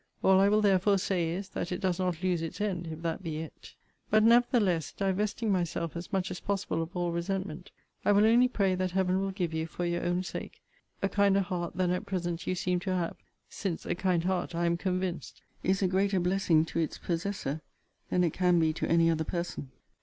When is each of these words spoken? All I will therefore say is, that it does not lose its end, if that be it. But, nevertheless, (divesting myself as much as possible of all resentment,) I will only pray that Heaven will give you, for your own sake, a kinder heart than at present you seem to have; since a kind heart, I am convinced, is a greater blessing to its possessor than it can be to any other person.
All 0.23 0.39
I 0.39 0.49
will 0.49 0.61
therefore 0.61 0.97
say 0.97 1.29
is, 1.29 1.49
that 1.49 1.71
it 1.71 1.79
does 1.79 1.99
not 1.99 2.23
lose 2.23 2.41
its 2.41 2.59
end, 2.59 2.87
if 2.87 3.03
that 3.03 3.21
be 3.21 3.37
it. 3.37 3.75
But, 4.09 4.23
nevertheless, 4.23 4.91
(divesting 4.91 5.51
myself 5.51 5.95
as 5.95 6.11
much 6.11 6.31
as 6.31 6.39
possible 6.39 6.81
of 6.81 6.95
all 6.95 7.11
resentment,) 7.11 7.69
I 8.03 8.11
will 8.11 8.25
only 8.25 8.47
pray 8.47 8.73
that 8.73 8.89
Heaven 8.93 9.21
will 9.21 9.29
give 9.29 9.53
you, 9.53 9.67
for 9.67 9.85
your 9.85 10.01
own 10.03 10.23
sake, 10.23 10.59
a 11.03 11.07
kinder 11.07 11.41
heart 11.41 11.75
than 11.77 11.91
at 11.91 12.07
present 12.07 12.47
you 12.47 12.55
seem 12.55 12.79
to 12.79 12.95
have; 12.95 13.17
since 13.47 13.85
a 13.85 13.93
kind 13.93 14.23
heart, 14.23 14.55
I 14.55 14.65
am 14.65 14.75
convinced, 14.75 15.39
is 15.61 15.83
a 15.83 15.87
greater 15.87 16.19
blessing 16.19 16.65
to 16.65 16.79
its 16.79 16.97
possessor 16.97 17.61
than 18.09 18.23
it 18.23 18.33
can 18.33 18.59
be 18.59 18.73
to 18.73 18.89
any 18.89 19.07
other 19.11 19.23
person. 19.23 19.69